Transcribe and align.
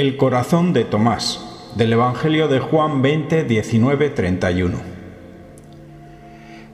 El 0.00 0.16
corazón 0.16 0.72
de 0.72 0.86
Tomás, 0.86 1.44
del 1.74 1.92
Evangelio 1.92 2.48
de 2.48 2.58
Juan 2.58 3.02
20, 3.02 3.44
19, 3.44 4.08
31. 4.08 4.78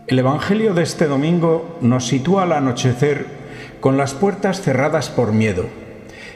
El 0.07 0.19
Evangelio 0.21 0.75
de 0.75 0.85
este 0.85 1.09
domingo 1.09 1.77
nos 1.81 2.07
sitúa 2.07 2.45
al 2.45 2.53
anochecer 2.53 3.27
con 3.81 3.97
las 3.97 4.15
puertas 4.15 4.61
cerradas 4.61 5.11
por 5.11 5.33
miedo. 5.33 5.65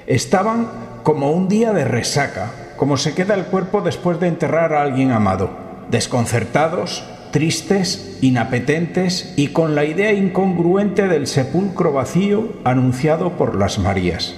Estaban 0.08 0.68
como 1.04 1.30
un 1.30 1.46
día 1.48 1.72
de 1.72 1.84
resaca, 1.84 2.50
como 2.76 2.96
se 2.96 3.14
queda 3.14 3.34
el 3.34 3.44
cuerpo 3.44 3.82
después 3.82 4.18
de 4.18 4.26
enterrar 4.26 4.72
a 4.72 4.82
alguien 4.82 5.12
amado, 5.12 5.50
desconcertados, 5.92 7.04
tristes, 7.30 8.18
inapetentes 8.20 9.32
y 9.36 9.50
con 9.52 9.76
la 9.76 9.84
idea 9.84 10.12
incongruente 10.12 11.06
del 11.06 11.28
sepulcro 11.28 11.92
vacío 11.92 12.48
anunciado 12.64 13.36
por 13.36 13.54
las 13.54 13.78
Marías. 13.78 14.34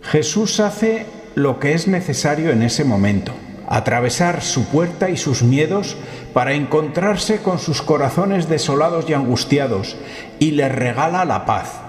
Jesús 0.00 0.58
hace 0.58 1.17
lo 1.38 1.60
que 1.60 1.72
es 1.72 1.86
necesario 1.86 2.50
en 2.50 2.62
ese 2.62 2.84
momento, 2.84 3.32
atravesar 3.68 4.42
su 4.42 4.66
puerta 4.66 5.08
y 5.08 5.16
sus 5.16 5.42
miedos 5.42 5.96
para 6.34 6.54
encontrarse 6.54 7.38
con 7.38 7.60
sus 7.60 7.80
corazones 7.80 8.48
desolados 8.48 9.08
y 9.08 9.14
angustiados, 9.14 9.96
y 10.40 10.50
les 10.50 10.74
regala 10.74 11.24
la 11.24 11.46
paz. 11.46 11.80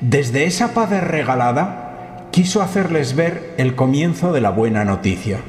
Desde 0.00 0.44
esa 0.44 0.74
paz 0.74 0.90
regalada, 0.90 2.28
quiso 2.30 2.62
hacerles 2.62 3.16
ver 3.16 3.52
el 3.58 3.74
comienzo 3.74 4.32
de 4.32 4.40
la 4.40 4.50
buena 4.50 4.84
noticia. 4.84 5.40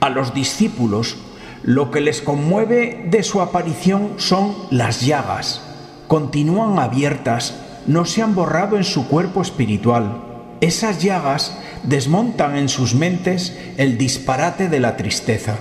A 0.00 0.08
los 0.08 0.32
discípulos 0.32 1.18
lo 1.62 1.90
que 1.90 2.00
les 2.00 2.22
conmueve 2.22 3.04
de 3.10 3.22
su 3.22 3.40
aparición 3.42 4.14
son 4.16 4.54
las 4.70 5.02
llagas. 5.02 5.62
Continúan 6.08 6.78
abiertas, 6.78 7.54
no 7.86 8.04
se 8.04 8.22
han 8.22 8.34
borrado 8.34 8.76
en 8.78 8.84
su 8.84 9.06
cuerpo 9.06 9.42
espiritual. 9.42 10.31
Esas 10.62 11.02
llagas 11.02 11.58
desmontan 11.82 12.56
en 12.56 12.68
sus 12.68 12.94
mentes 12.94 13.58
el 13.78 13.98
disparate 13.98 14.68
de 14.68 14.78
la 14.78 14.96
tristeza. 14.96 15.56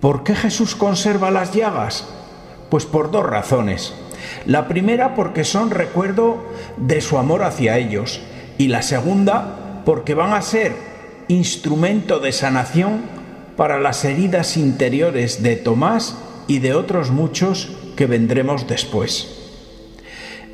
¿Por 0.00 0.22
qué 0.22 0.36
Jesús 0.36 0.76
conserva 0.76 1.32
las 1.32 1.52
llagas? 1.52 2.06
Pues 2.70 2.86
por 2.86 3.10
dos 3.10 3.26
razones. 3.26 3.92
La 4.46 4.68
primera 4.68 5.16
porque 5.16 5.42
son 5.42 5.70
recuerdo 5.70 6.44
de 6.76 7.00
su 7.00 7.18
amor 7.18 7.42
hacia 7.42 7.76
ellos 7.76 8.20
y 8.56 8.68
la 8.68 8.82
segunda 8.82 9.82
porque 9.84 10.14
van 10.14 10.32
a 10.32 10.42
ser 10.42 10.72
instrumento 11.26 12.20
de 12.20 12.30
sanación 12.30 13.00
para 13.56 13.80
las 13.80 14.04
heridas 14.04 14.56
interiores 14.56 15.42
de 15.42 15.56
Tomás 15.56 16.16
y 16.46 16.60
de 16.60 16.74
otros 16.74 17.10
muchos 17.10 17.72
que 17.96 18.06
vendremos 18.06 18.68
después. 18.68 19.26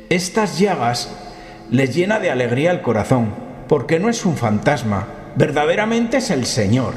Estas 0.09 0.57
llagas 0.57 1.09
les 1.69 1.93
llena 1.93 2.19
de 2.19 2.31
alegría 2.31 2.71
el 2.71 2.81
corazón, 2.81 3.33
porque 3.67 3.99
no 3.99 4.09
es 4.09 4.25
un 4.25 4.37
fantasma, 4.37 5.07
verdaderamente 5.35 6.17
es 6.17 6.29
el 6.29 6.45
Señor. 6.45 6.93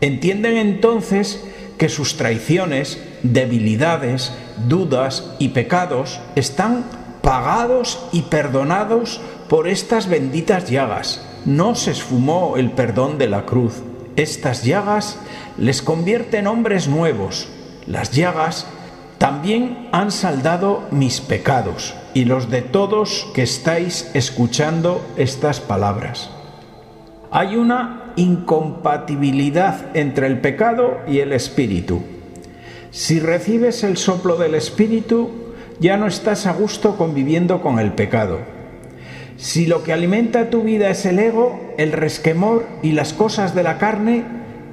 Entienden 0.00 0.56
entonces 0.56 1.42
que 1.78 1.88
sus 1.88 2.16
traiciones, 2.16 3.02
debilidades, 3.22 4.32
dudas 4.68 5.32
y 5.38 5.48
pecados 5.48 6.20
están 6.36 6.84
pagados 7.22 8.06
y 8.12 8.22
perdonados 8.22 9.20
por 9.48 9.66
estas 9.66 10.08
benditas 10.08 10.70
llagas. 10.70 11.26
No 11.44 11.74
se 11.74 11.90
esfumó 11.90 12.56
el 12.56 12.70
perdón 12.70 13.18
de 13.18 13.28
la 13.28 13.44
cruz. 13.44 13.82
Estas 14.16 14.62
llagas 14.64 15.18
les 15.58 15.82
convierte 15.82 16.38
en 16.38 16.46
hombres 16.46 16.86
nuevos. 16.86 17.48
Las 17.86 18.12
llagas 18.12 18.66
también 19.18 19.88
han 19.90 20.10
saldado 20.10 20.84
mis 20.90 21.20
pecados 21.20 21.94
y 22.14 22.24
los 22.24 22.48
de 22.48 22.62
todos 22.62 23.28
que 23.34 23.42
estáis 23.42 24.10
escuchando 24.14 25.04
estas 25.16 25.60
palabras. 25.60 26.30
Hay 27.30 27.56
una 27.56 28.12
incompatibilidad 28.16 29.94
entre 29.96 30.28
el 30.28 30.40
pecado 30.40 31.00
y 31.08 31.18
el 31.18 31.32
espíritu. 31.32 32.02
Si 32.92 33.18
recibes 33.18 33.82
el 33.82 33.96
soplo 33.96 34.36
del 34.36 34.54
espíritu, 34.54 35.30
ya 35.80 35.96
no 35.96 36.06
estás 36.06 36.46
a 36.46 36.52
gusto 36.52 36.96
conviviendo 36.96 37.60
con 37.60 37.80
el 37.80 37.92
pecado. 37.92 38.38
Si 39.36 39.66
lo 39.66 39.82
que 39.82 39.92
alimenta 39.92 40.48
tu 40.48 40.62
vida 40.62 40.90
es 40.90 41.04
el 41.04 41.18
ego, 41.18 41.74
el 41.76 41.90
resquemor 41.90 42.68
y 42.82 42.92
las 42.92 43.12
cosas 43.12 43.56
de 43.56 43.64
la 43.64 43.78
carne, 43.78 44.24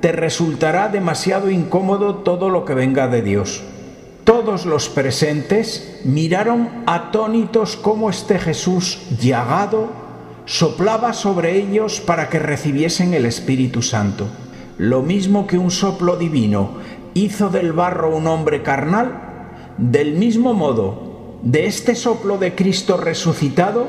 te 0.02 0.12
resultará 0.12 0.90
demasiado 0.90 1.50
incómodo 1.50 2.18
todo 2.18 2.52
lo 2.52 2.64
que 2.64 2.76
venga 2.76 3.08
de 3.08 3.24
Dios. 3.24 3.64
Todos 4.44 4.66
los 4.66 4.90
presentes 4.90 6.00
miraron 6.04 6.68
atónitos 6.88 7.76
cómo 7.76 8.10
este 8.10 8.40
Jesús 8.40 9.00
llagado 9.22 9.90
soplaba 10.46 11.14
sobre 11.14 11.60
ellos 11.60 12.02
para 12.02 12.28
que 12.28 12.40
recibiesen 12.40 13.14
el 13.14 13.28
Espíritu 13.28 13.84
Santo. 13.84 14.26
Lo 14.80 15.04
mismo 15.04 15.46
que 15.46 15.60
un 15.60 15.70
soplo 15.70 16.16
divino 16.16 16.72
hizo 17.14 17.52
del 17.52 17.72
barro 17.72 18.18
un 18.18 18.26
hombre 18.26 18.64
carnal, 18.64 19.68
del 19.78 20.14
mismo 20.14 20.56
modo, 20.56 21.38
de 21.44 21.68
este 21.68 21.94
soplo 21.94 22.40
de 22.40 22.56
Cristo 22.56 22.98
resucitado, 22.98 23.86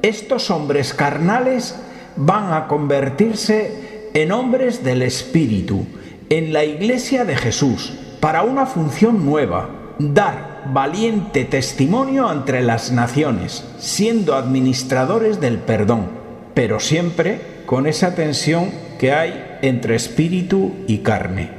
estos 0.00 0.50
hombres 0.50 0.94
carnales 0.94 1.78
van 2.16 2.54
a 2.54 2.66
convertirse 2.66 4.08
en 4.14 4.32
hombres 4.32 4.82
del 4.82 5.02
Espíritu, 5.02 5.84
en 6.30 6.54
la 6.54 6.64
Iglesia 6.64 7.26
de 7.26 7.36
Jesús, 7.36 7.92
para 8.20 8.42
una 8.42 8.66
función 8.66 9.24
nueva, 9.24 9.68
dar 9.98 10.64
valiente 10.72 11.44
testimonio 11.44 12.30
entre 12.32 12.62
las 12.62 12.92
naciones, 12.92 13.64
siendo 13.78 14.34
administradores 14.34 15.40
del 15.40 15.58
perdón, 15.58 16.06
pero 16.54 16.80
siempre 16.80 17.40
con 17.66 17.86
esa 17.86 18.14
tensión 18.14 18.70
que 18.98 19.12
hay 19.12 19.58
entre 19.62 19.94
espíritu 19.94 20.74
y 20.86 20.98
carne. 20.98 21.50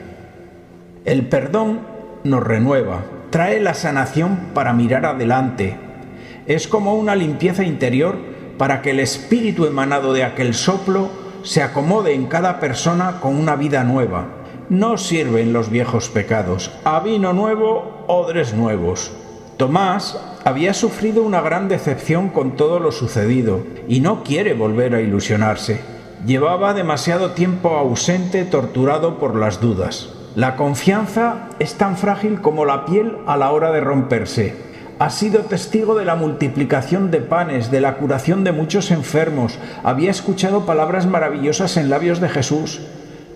El 1.05 1.27
perdón 1.27 1.81
nos 2.23 2.43
renueva, 2.43 3.05
trae 3.29 3.59
la 3.59 3.73
sanación 3.73 4.49
para 4.53 4.73
mirar 4.73 5.05
adelante. 5.05 5.75
Es 6.47 6.67
como 6.67 6.95
una 6.95 7.15
limpieza 7.15 7.63
interior 7.63 8.17
para 8.57 8.81
que 8.81 8.91
el 8.91 8.99
espíritu 8.99 9.65
emanado 9.65 10.13
de 10.13 10.23
aquel 10.23 10.53
soplo 10.53 11.09
se 11.43 11.61
acomode 11.63 12.13
en 12.13 12.25
cada 12.25 12.59
persona 12.59 13.19
con 13.21 13.35
una 13.35 13.55
vida 13.55 13.83
nueva. 13.83 14.36
No 14.69 14.97
sirven 14.97 15.53
los 15.53 15.69
viejos 15.69 16.09
pecados. 16.09 16.71
A 16.83 16.99
vino 16.99 17.31
nuevo, 17.31 18.03
odres 18.07 18.53
nuevos. 18.53 19.11
Tomás 19.55 20.19
había 20.43 20.73
sufrido 20.73 21.23
una 21.23 21.41
gran 21.41 21.69
decepción 21.69 22.29
con 22.29 22.57
todo 22.57 22.79
lo 22.79 22.91
sucedido 22.91 23.63
y 23.87 24.01
no 24.01 24.23
quiere 24.23 24.53
volver 24.53 24.93
a 24.93 25.01
ilusionarse. 25.01 25.79
Llevaba 26.25 26.73
demasiado 26.73 27.31
tiempo 27.31 27.77
ausente, 27.77 28.43
torturado 28.43 29.19
por 29.19 29.35
las 29.35 29.61
dudas. 29.61 30.09
La 30.35 30.55
confianza 30.57 31.49
es 31.59 31.75
tan 31.75 31.95
frágil 31.95 32.41
como 32.41 32.65
la 32.65 32.85
piel 32.85 33.17
a 33.25 33.37
la 33.37 33.51
hora 33.51 33.71
de 33.71 33.81
romperse 33.81 34.67
ha 34.99 35.09
sido 35.11 35.41
testigo 35.41 35.95
de 35.95 36.05
la 36.05 36.15
multiplicación 36.15 37.11
de 37.11 37.21
panes, 37.21 37.69
de 37.69 37.81
la 37.81 37.97
curación 37.97 38.43
de 38.43 38.51
muchos 38.51 38.89
enfermos, 38.89 39.59
había 39.83 40.09
escuchado 40.09 40.65
palabras 40.65 41.05
maravillosas 41.05 41.77
en 41.77 41.89
labios 41.89 42.19
de 42.19 42.29
Jesús, 42.29 42.81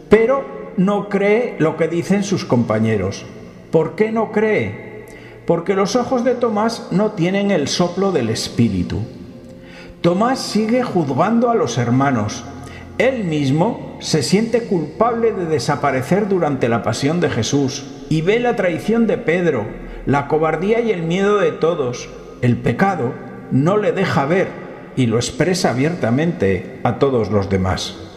pero 0.09 0.60
no 0.77 1.09
cree 1.09 1.55
lo 1.59 1.77
que 1.77 1.87
dicen 1.87 2.23
sus 2.23 2.45
compañeros. 2.45 3.25
¿Por 3.71 3.95
qué 3.95 4.11
no 4.11 4.31
cree? 4.31 5.05
Porque 5.45 5.75
los 5.75 5.95
ojos 5.95 6.23
de 6.23 6.35
Tomás 6.35 6.87
no 6.91 7.11
tienen 7.11 7.51
el 7.51 7.67
soplo 7.67 8.11
del 8.11 8.29
Espíritu. 8.29 8.99
Tomás 10.01 10.39
sigue 10.39 10.83
juzgando 10.83 11.49
a 11.49 11.55
los 11.55 11.77
hermanos. 11.77 12.43
Él 12.97 13.23
mismo 13.23 13.97
se 13.99 14.23
siente 14.23 14.63
culpable 14.63 15.31
de 15.31 15.45
desaparecer 15.45 16.27
durante 16.27 16.69
la 16.69 16.83
pasión 16.83 17.19
de 17.19 17.29
Jesús 17.29 17.85
y 18.09 18.21
ve 18.21 18.39
la 18.39 18.55
traición 18.55 19.07
de 19.07 19.17
Pedro, 19.17 19.65
la 20.05 20.27
cobardía 20.27 20.81
y 20.81 20.91
el 20.91 21.03
miedo 21.03 21.37
de 21.37 21.51
todos. 21.51 22.09
El 22.41 22.57
pecado 22.57 23.13
no 23.51 23.77
le 23.77 23.91
deja 23.91 24.25
ver 24.25 24.47
y 24.95 25.05
lo 25.05 25.17
expresa 25.17 25.69
abiertamente 25.69 26.79
a 26.83 26.99
todos 26.99 27.31
los 27.31 27.49
demás. 27.49 28.10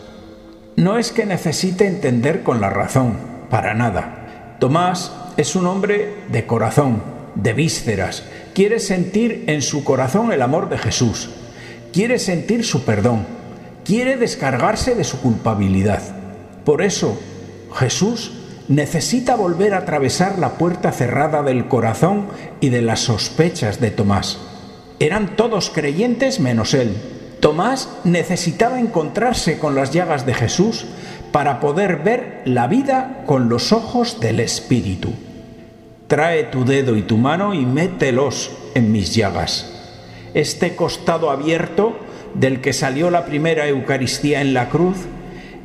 No 0.76 0.99
es 0.99 1.12
que 1.12 1.25
necesite 1.25 1.87
entender 1.87 2.43
con 2.43 2.61
la 2.61 2.69
razón, 2.69 3.17
para 3.49 3.75
nada. 3.75 4.56
Tomás 4.59 5.12
es 5.37 5.55
un 5.55 5.67
hombre 5.67 6.15
de 6.32 6.47
corazón, 6.47 7.00
de 7.37 7.53
vísceras. 7.53 8.25
Quiere 8.55 8.81
sentir 8.81 9.44
en 9.47 9.62
su 9.62 9.85
corazón 9.85 10.32
el 10.32 10.43
amor 10.43 10.69
de 10.69 10.79
Jesús. 10.79 11.31
Quiere 11.93 12.19
sentir 12.19 12.65
su 12.65 12.85
perdón. 12.85 13.25
Quiere 13.85 14.17
descargarse 14.17 14.97
de 14.97 15.05
su 15.05 15.21
culpabilidad. 15.21 16.03
Por 16.65 16.82
eso, 16.82 17.20
Jesús 17.75 18.32
necesita 18.67 19.37
volver 19.37 19.75
a 19.75 19.79
atravesar 19.79 20.41
la 20.41 20.55
puerta 20.59 20.91
cerrada 20.91 21.43
del 21.43 21.69
corazón 21.69 22.27
y 22.61 22.70
de 22.70 22.82
las 22.82 23.00
sospechas 23.00 23.81
de 23.81 23.93
Tomás. 23.93 24.38
Eran 24.99 25.37
todos 25.37 25.70
creyentes 25.70 26.41
menos 26.41 26.75
él. 26.75 26.97
Tomás 27.44 27.91
necesitaba 28.05 28.81
encontrarse 28.81 29.58
con 29.58 29.75
las 29.75 29.91
llagas 29.91 30.25
de 30.25 30.32
Jesús 30.32 30.87
para 31.31 31.61
poder 31.61 31.99
ver 31.99 32.41
la 32.46 32.69
vida 32.69 33.23
con 33.26 33.50
los 33.50 33.70
ojos 33.70 34.19
del 34.19 34.41
Espíritu. 34.41 35.12
Trae 36.06 36.44
tu 36.44 36.64
dedo 36.64 36.96
y 36.96 37.02
tu 37.02 37.19
mano 37.19 37.52
y 37.52 37.67
mételos 37.67 38.50
en 38.75 38.91
mis 38.93 39.14
llagas. 39.14 39.70
Este 40.32 40.75
costado 40.75 41.29
abierto 41.29 41.99
del 42.32 42.62
que 42.62 42.73
salió 42.73 43.11
la 43.11 43.26
primera 43.26 43.69
Eucaristía 43.69 44.41
en 44.41 44.55
la 44.55 44.70
cruz, 44.70 44.96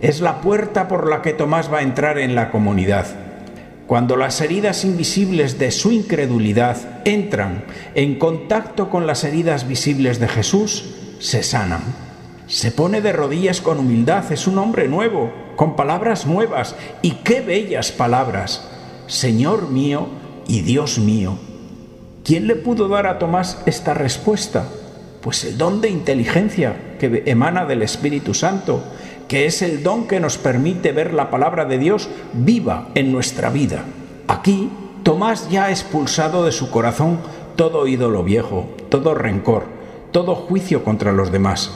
es 0.02 0.20
la 0.20 0.42
puerta 0.42 0.90
por 0.90 1.10
la 1.10 1.22
que 1.22 1.32
Tomás 1.32 1.72
va 1.72 1.78
a 1.78 1.84
entrar 1.84 2.20
en 2.20 2.36
la 2.36 2.52
comunidad. 2.52 3.06
Cuando 3.88 4.18
las 4.18 4.42
heridas 4.42 4.84
invisibles 4.84 5.58
de 5.58 5.72
su 5.72 5.94
incredulidad 5.94 6.76
entran 7.06 7.64
en 7.96 8.20
contacto 8.20 8.90
con 8.90 9.08
las 9.08 9.24
heridas 9.24 9.66
visibles 9.66 10.20
de 10.20 10.28
Jesús, 10.28 10.99
se 11.20 11.44
sanan. 11.44 11.82
Se 12.48 12.72
pone 12.72 13.02
de 13.02 13.14
rodillas 13.14 13.62
con 13.62 13.80
humildad, 13.80 14.32
es 14.32 14.48
un 14.48 14.58
hombre 14.58 14.88
nuevo, 14.88 15.32
con 15.56 15.76
palabras 15.76 16.26
nuevas, 16.26 16.76
y 17.02 17.12
qué 17.12 17.42
bellas 17.42 17.92
palabras. 17.92 18.68
Señor 19.06 19.70
mío 19.70 20.08
y 20.48 20.62
Dios 20.62 20.98
mío. 20.98 21.38
¿Quién 22.24 22.48
le 22.48 22.56
pudo 22.56 22.88
dar 22.88 23.06
a 23.08 23.20
Tomás 23.20 23.62
esta 23.66 23.94
respuesta? 23.94 24.66
Pues 25.22 25.44
el 25.44 25.58
don 25.58 25.82
de 25.82 25.90
inteligencia 25.90 26.96
que 27.00 27.24
emana 27.26 27.66
del 27.66 27.82
Espíritu 27.82 28.34
Santo, 28.34 28.84
que 29.28 29.46
es 29.46 29.62
el 29.62 29.84
don 29.84 30.08
que 30.08 30.20
nos 30.20 30.38
permite 30.38 30.92
ver 30.92 31.14
la 31.14 31.30
palabra 31.30 31.66
de 31.66 31.78
Dios 31.78 32.10
viva 32.34 32.90
en 32.96 33.12
nuestra 33.12 33.50
vida. 33.50 33.84
Aquí, 34.28 34.72
Tomás 35.04 35.50
ya 35.50 35.66
ha 35.66 35.70
expulsado 35.70 36.46
de 36.46 36.52
su 36.52 36.72
corazón 36.72 37.20
todo 37.56 37.88
ídolo 37.88 38.24
viejo, 38.24 38.70
todo 38.90 39.14
rencor, 39.14 39.79
todo 40.12 40.36
juicio 40.36 40.84
contra 40.84 41.12
los 41.12 41.32
demás. 41.32 41.72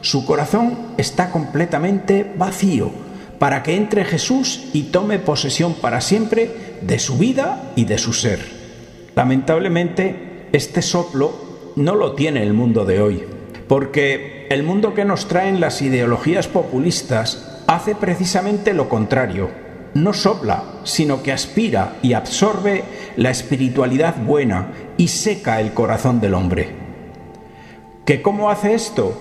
Su 0.00 0.24
corazón 0.24 0.94
está 0.96 1.30
completamente 1.30 2.30
vacío 2.36 2.90
para 3.38 3.62
que 3.62 3.76
entre 3.76 4.04
Jesús 4.04 4.68
y 4.72 4.84
tome 4.84 5.18
posesión 5.18 5.74
para 5.74 6.00
siempre 6.00 6.78
de 6.82 6.98
su 6.98 7.16
vida 7.18 7.72
y 7.76 7.84
de 7.84 7.98
su 7.98 8.12
ser. 8.12 8.40
Lamentablemente, 9.14 10.48
este 10.52 10.82
soplo 10.82 11.72
no 11.76 11.94
lo 11.94 12.14
tiene 12.14 12.42
el 12.42 12.52
mundo 12.52 12.84
de 12.84 13.00
hoy, 13.00 13.24
porque 13.68 14.46
el 14.50 14.62
mundo 14.62 14.94
que 14.94 15.04
nos 15.04 15.26
traen 15.28 15.60
las 15.60 15.80
ideologías 15.80 16.48
populistas 16.48 17.62
hace 17.66 17.94
precisamente 17.94 18.74
lo 18.74 18.88
contrario. 18.88 19.48
No 19.94 20.12
sopla, 20.12 20.64
sino 20.84 21.22
que 21.22 21.32
aspira 21.32 21.96
y 22.02 22.12
absorbe 22.12 22.84
la 23.16 23.30
espiritualidad 23.30 24.16
buena 24.16 24.72
y 24.96 25.08
seca 25.08 25.60
el 25.60 25.72
corazón 25.72 26.20
del 26.20 26.34
hombre. 26.34 26.79
¿Que 28.10 28.22
cómo 28.22 28.50
hace 28.50 28.74
esto? 28.74 29.16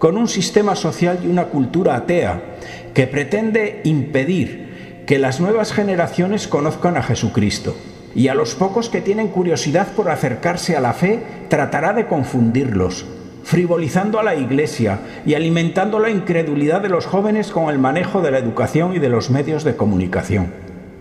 Con 0.00 0.16
un 0.16 0.26
sistema 0.26 0.74
social 0.74 1.20
y 1.22 1.28
una 1.28 1.44
cultura 1.44 1.94
atea 1.94 2.56
que 2.92 3.06
pretende 3.06 3.80
impedir 3.84 5.04
que 5.06 5.20
las 5.20 5.38
nuevas 5.38 5.72
generaciones 5.72 6.48
conozcan 6.48 6.96
a 6.96 7.04
Jesucristo. 7.04 7.76
Y 8.16 8.26
a 8.26 8.34
los 8.34 8.56
pocos 8.56 8.88
que 8.88 9.00
tienen 9.00 9.28
curiosidad 9.28 9.92
por 9.94 10.10
acercarse 10.10 10.76
a 10.76 10.80
la 10.80 10.94
fe, 10.94 11.22
tratará 11.48 11.92
de 11.92 12.08
confundirlos, 12.08 13.06
frivolizando 13.44 14.18
a 14.18 14.24
la 14.24 14.34
Iglesia 14.34 14.98
y 15.24 15.34
alimentando 15.34 16.00
la 16.00 16.10
incredulidad 16.10 16.80
de 16.80 16.88
los 16.88 17.06
jóvenes 17.06 17.52
con 17.52 17.70
el 17.70 17.78
manejo 17.78 18.20
de 18.20 18.32
la 18.32 18.38
educación 18.38 18.96
y 18.96 18.98
de 18.98 19.10
los 19.10 19.30
medios 19.30 19.62
de 19.62 19.76
comunicación. 19.76 20.52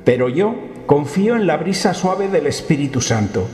Pero 0.04 0.30
yo 0.30 0.54
confío 0.86 1.36
en 1.36 1.48
la 1.48 1.58
brisa 1.58 1.96
suave 1.96 2.28
del 2.28 2.46
Espíritu 2.46 3.02
Santo, 3.02 3.48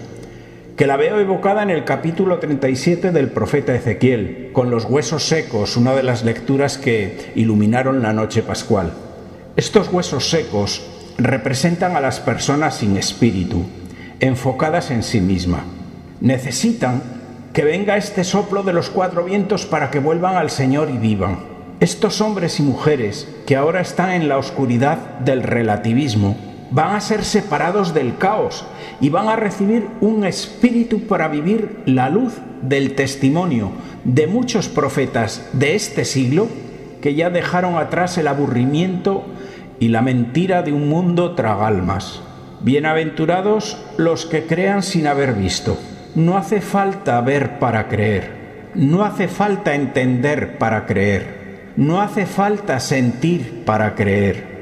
que 0.75 0.87
la 0.87 0.97
veo 0.97 1.19
evocada 1.19 1.61
en 1.61 1.69
el 1.69 1.83
capítulo 1.83 2.39
37 2.39 3.11
del 3.11 3.29
profeta 3.29 3.75
Ezequiel, 3.75 4.49
con 4.53 4.71
los 4.71 4.85
huesos 4.85 5.27
secos, 5.27 5.77
una 5.77 5.93
de 5.93 6.01
las 6.01 6.23
lecturas 6.23 6.79
que 6.79 7.31
iluminaron 7.35 8.01
la 8.01 8.11
noche 8.11 8.41
pascual. 8.41 8.91
Estos 9.55 9.93
huesos 9.93 10.31
secos 10.31 10.83
representan 11.19 11.95
a 11.95 11.99
las 11.99 12.19
personas 12.19 12.77
sin 12.77 12.97
espíritu, 12.97 13.65
enfocadas 14.19 14.89
en 14.89 15.03
sí 15.03 15.21
misma. 15.21 15.63
Necesitan 16.21 17.03
que 17.53 17.63
venga 17.65 17.97
este 17.97 18.23
soplo 18.23 18.63
de 18.63 18.73
los 18.73 18.89
cuatro 18.89 19.23
vientos 19.23 19.67
para 19.67 19.91
que 19.91 19.99
vuelvan 19.99 20.37
al 20.37 20.49
Señor 20.49 20.89
y 20.89 20.97
vivan. 20.97 21.37
Estos 21.81 22.19
hombres 22.19 22.59
y 22.59 22.63
mujeres 22.63 23.27
que 23.45 23.55
ahora 23.55 23.79
están 23.79 24.09
en 24.11 24.27
la 24.27 24.39
oscuridad 24.39 24.97
del 25.19 25.43
relativismo 25.43 26.35
van 26.73 26.95
a 26.95 27.01
ser 27.01 27.23
separados 27.23 27.93
del 27.93 28.17
caos 28.17 28.65
y 28.99 29.09
van 29.09 29.29
a 29.29 29.35
recibir 29.35 29.87
un 30.01 30.25
espíritu 30.25 31.01
para 31.01 31.27
vivir 31.27 31.83
la 31.85 32.09
luz 32.09 32.33
del 32.63 32.95
testimonio 32.95 33.71
de 34.03 34.25
muchos 34.25 34.69
profetas 34.69 35.47
de 35.53 35.75
este 35.75 36.03
siglo 36.03 36.47
que 36.99 37.13
ya 37.13 37.29
dejaron 37.29 37.77
atrás 37.77 38.17
el 38.17 38.27
aburrimiento 38.27 39.23
y 39.79 39.89
la 39.89 40.01
mentira 40.01 40.63
de 40.63 40.73
un 40.73 40.89
mundo 40.89 41.35
tragalmas. 41.35 42.21
Bienaventurados 42.61 43.77
los 43.97 44.25
que 44.25 44.45
crean 44.47 44.81
sin 44.81 45.05
haber 45.05 45.33
visto. 45.33 45.77
No 46.15 46.37
hace 46.37 46.59
falta 46.59 47.21
ver 47.21 47.59
para 47.59 47.87
creer. 47.87 48.71
No 48.73 49.03
hace 49.03 49.27
falta 49.27 49.75
entender 49.75 50.57
para 50.57 50.87
creer. 50.87 51.71
No 51.75 52.01
hace 52.01 52.25
falta 52.25 52.79
sentir 52.79 53.63
para 53.63 53.93
creer. 53.93 54.52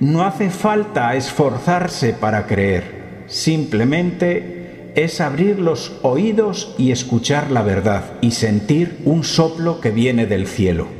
No 0.00 0.24
hace 0.24 0.50
falta 0.50 1.16
esforzarse 1.16 2.12
para 2.12 2.46
creer. 2.46 3.24
Simplemente 3.26 4.92
es 4.94 5.20
abrir 5.20 5.58
los 5.58 5.92
oídos 6.02 6.74
y 6.78 6.92
escuchar 6.92 7.50
la 7.50 7.62
verdad 7.62 8.04
y 8.20 8.30
sentir 8.30 8.98
un 9.04 9.24
soplo 9.24 9.80
que 9.80 9.90
viene 9.90 10.26
del 10.26 10.46
cielo. 10.46 10.97